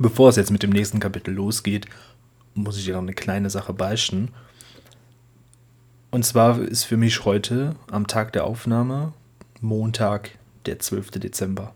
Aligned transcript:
Bevor 0.00 0.28
es 0.28 0.36
jetzt 0.36 0.52
mit 0.52 0.62
dem 0.62 0.70
nächsten 0.70 1.00
Kapitel 1.00 1.34
losgeht, 1.34 1.86
muss 2.54 2.78
ich 2.78 2.84
dir 2.84 2.94
noch 2.94 3.02
eine 3.02 3.14
kleine 3.14 3.50
Sache 3.50 3.72
beichten. 3.72 4.28
Und 6.12 6.24
zwar 6.24 6.60
ist 6.60 6.84
für 6.84 6.96
mich 6.96 7.24
heute 7.24 7.74
am 7.90 8.06
Tag 8.06 8.32
der 8.32 8.44
Aufnahme 8.44 9.12
Montag, 9.60 10.30
der 10.66 10.78
12. 10.78 11.10
Dezember. 11.12 11.74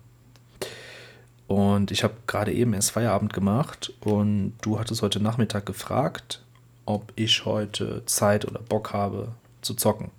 Und 1.48 1.90
ich 1.90 2.04
habe 2.04 2.14
gerade 2.28 2.52
eben 2.52 2.74
erst 2.74 2.92
Feierabend 2.92 3.32
gemacht 3.32 3.92
und 4.00 4.54
du 4.62 4.78
hattest 4.78 5.02
heute 5.02 5.20
Nachmittag 5.20 5.66
gefragt, 5.66 6.44
ob 6.86 7.12
ich 7.16 7.44
heute 7.44 8.04
Zeit 8.06 8.44
oder 8.46 8.60
Bock 8.60 8.92
habe 8.92 9.32
zu 9.62 9.74
zocken. 9.74 10.12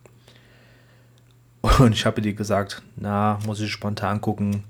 Und 1.80 1.94
ich 1.94 2.06
habe 2.06 2.22
dir 2.22 2.34
gesagt, 2.34 2.84
na, 2.98 3.40
muss 3.46 3.62
ich 3.62 3.72
spontan 3.72 4.20
gucken. 4.20 4.66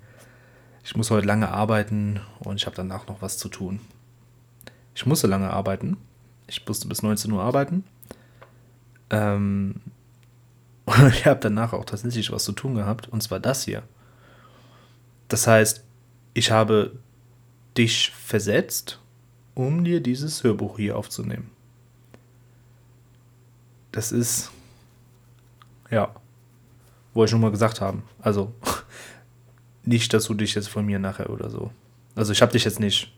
Ich 0.84 0.96
muss 0.96 1.12
heute 1.12 1.28
lange 1.28 1.50
arbeiten 1.50 2.20
und 2.40 2.58
ich 2.58 2.66
habe 2.66 2.76
danach 2.76 3.08
noch 3.08 3.22
was 3.22 3.38
zu 3.38 3.48
tun. 3.48 3.80
Ich 4.96 5.06
musste 5.06 5.28
lange 5.28 5.50
arbeiten. 5.50 5.98
Ich 6.48 6.66
musste 6.68 6.88
bis 6.88 7.02
19 7.02 7.32
Uhr 7.32 7.42
arbeiten. 7.42 7.84
Ähm, 9.10 9.82
und 10.86 11.08
ich 11.08 11.26
habe 11.26 11.40
danach 11.40 11.74
auch 11.74 11.86
tatsächlich 11.86 12.32
was 12.32 12.44
zu 12.44 12.52
tun 12.52 12.76
gehabt, 12.76 13.08
und 13.08 13.24
zwar 13.24 13.40
das 13.40 13.64
hier. 13.64 13.84
Das 15.30 15.48
heißt, 15.48 15.84
ich 16.34 16.52
habe 16.52 16.92
dich 17.78 18.12
versetzt, 18.12 19.00
um 19.56 19.84
dir 19.84 20.02
dieses 20.02 20.44
Hörbuch 20.44 20.78
hier 20.78 20.98
aufzunehmen. 20.98 21.50
Das 23.92 24.12
ist, 24.12 24.52
ja, 25.90 26.14
wollte 27.14 27.30
ich 27.30 27.32
schon 27.32 27.42
mal 27.42 27.52
gesagt 27.52 27.80
haben. 27.82 28.04
Also, 28.20 28.54
nicht, 29.84 30.14
dass 30.14 30.26
du 30.26 30.34
dich 30.34 30.56
jetzt 30.56 30.70
von 30.70 30.86
mir 30.86 31.00
nachher 31.00 31.30
oder 31.30 31.50
so. 31.50 31.72
Also, 32.16 32.32
ich 32.32 32.42
habe 32.42 32.52
dich 32.52 32.64
jetzt 32.64 32.80
nicht 32.80 33.14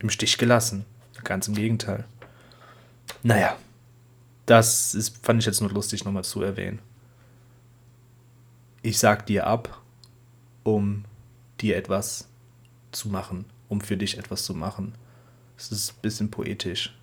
im 0.00 0.10
Stich 0.10 0.38
gelassen. 0.38 0.84
Ganz 1.24 1.48
im 1.48 1.54
Gegenteil. 1.54 2.04
Naja, 3.22 3.56
das 4.46 4.94
ist, 4.94 5.24
fand 5.24 5.40
ich 5.40 5.46
jetzt 5.46 5.60
nur 5.60 5.70
lustig 5.70 6.04
nochmal 6.04 6.24
zu 6.24 6.42
erwähnen. 6.42 6.80
Ich 8.82 8.98
sag 8.98 9.26
dir 9.26 9.46
ab, 9.46 9.80
um 10.62 11.04
dir 11.60 11.76
etwas 11.76 12.28
zu 12.92 13.08
machen, 13.08 13.44
um 13.68 13.80
für 13.80 13.96
dich 13.96 14.18
etwas 14.18 14.44
zu 14.44 14.54
machen. 14.54 14.94
Es 15.56 15.70
ist 15.70 15.92
ein 15.92 16.00
bisschen 16.02 16.30
poetisch. 16.30 16.96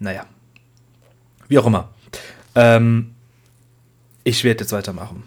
Naja, 0.00 0.26
wie 1.48 1.58
auch 1.58 1.66
immer. 1.66 1.94
Ähm, 2.54 3.14
ich 4.24 4.42
werde 4.44 4.64
jetzt 4.64 4.72
weitermachen. 4.72 5.22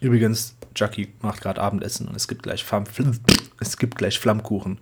Übrigens, 0.00 0.56
Jackie 0.74 1.12
macht 1.20 1.42
gerade 1.42 1.60
Abendessen 1.60 2.08
und 2.08 2.16
es 2.16 2.26
gibt 2.28 2.42
gleich 2.42 2.64
Flamm, 2.64 2.84
es 3.60 3.76
gibt 3.76 3.96
gleich 3.96 4.18
Flammkuchen. 4.18 4.78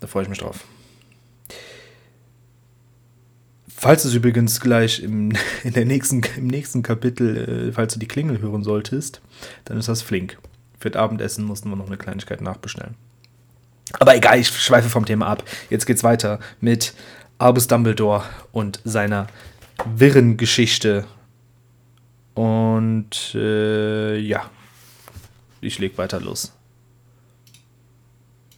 Da 0.00 0.06
freue 0.06 0.22
ich 0.22 0.28
mich 0.28 0.38
drauf. 0.38 0.64
Falls 3.68 4.04
es 4.04 4.14
übrigens 4.14 4.60
gleich 4.60 5.02
im, 5.02 5.32
in 5.64 5.72
der 5.72 5.84
nächsten, 5.84 6.22
im 6.36 6.46
nächsten 6.46 6.82
Kapitel, 6.82 7.68
äh, 7.68 7.72
falls 7.72 7.92
du 7.92 8.00
die 8.00 8.08
Klingel 8.08 8.40
hören 8.40 8.64
solltest, 8.64 9.20
dann 9.64 9.78
ist 9.78 9.88
das 9.88 10.02
flink. 10.02 10.38
Für 10.80 10.90
das 10.90 11.00
Abendessen 11.00 11.44
mussten 11.44 11.68
wir 11.70 11.76
noch 11.76 11.86
eine 11.86 11.96
Kleinigkeit 11.96 12.40
nachbestellen. 12.40 12.94
Aber 13.98 14.16
egal, 14.16 14.38
ich 14.38 14.48
schweife 14.48 14.88
vom 14.88 15.06
Thema 15.06 15.26
ab. 15.26 15.44
Jetzt 15.70 15.86
geht's 15.86 16.04
weiter 16.04 16.40
mit 16.60 16.94
Albus 17.38 17.68
Dumbledore 17.68 18.24
und 18.52 18.80
seiner 18.84 19.28
wirren 19.94 20.36
Geschichte. 20.36 21.06
Und 22.38 23.34
äh, 23.34 24.16
ja, 24.16 24.48
ich 25.60 25.80
leg 25.80 25.98
weiter 25.98 26.20
los. 26.20 26.52